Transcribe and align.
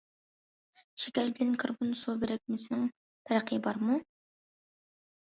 شېكەر 1.01 1.27
بىلەن 1.39 1.51
كاربون 1.63 1.91
سۇ 1.99 2.15
بىرىكمىسىنىڭ 2.23 2.87
پەرقى 3.29 3.59
بارمۇ؟ 3.69 3.99